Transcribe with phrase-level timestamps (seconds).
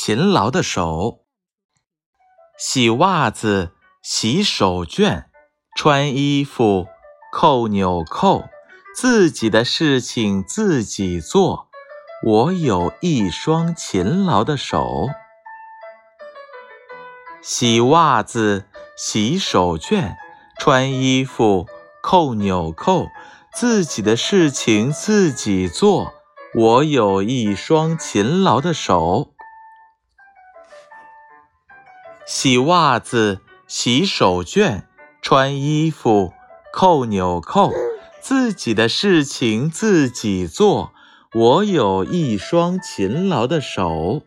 [0.00, 1.24] 勤劳的手。
[2.56, 5.24] 洗袜子，洗手绢，
[5.76, 6.86] 穿衣服，
[7.32, 8.44] 扣纽扣，
[8.94, 11.68] 自己的事情自己做。
[12.24, 15.08] 我有一双勤劳的手。
[17.42, 20.14] 洗袜子，洗手绢，
[20.60, 21.66] 穿衣服，
[22.00, 23.08] 扣纽扣，
[23.52, 26.12] 自己的事情自己做。
[26.54, 29.34] 我有一双勤劳的手。
[32.30, 34.82] 洗袜子，洗手绢，
[35.22, 36.34] 穿衣服，
[36.74, 37.72] 扣纽扣，
[38.20, 40.92] 自己的事情自己做。
[41.32, 44.20] 我有一双勤劳的手。